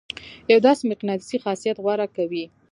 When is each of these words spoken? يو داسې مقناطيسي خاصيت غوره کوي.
يو 0.51 0.59
داسې 0.67 0.81
مقناطيسي 0.91 1.37
خاصيت 1.43 1.77
غوره 1.83 2.07
کوي. 2.15 2.45